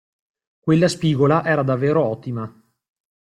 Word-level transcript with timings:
Quella 0.61 0.87
spigola 0.87 1.45
era 1.45 1.61
davvero 1.61 2.03
ottima. 2.03 2.51